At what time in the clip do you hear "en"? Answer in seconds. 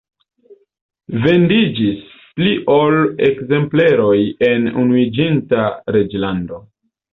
4.49-4.67